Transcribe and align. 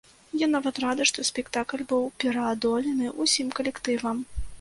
Я 0.43 0.45
нават 0.53 0.79
рады, 0.83 1.03
што 1.09 1.25
спектакль 1.29 1.83
быў 1.91 2.07
пераадолены 2.23 3.13
ўсім 3.23 3.53
калектывам. 3.61 4.25